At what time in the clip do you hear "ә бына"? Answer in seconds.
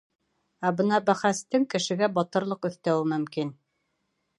0.69-0.99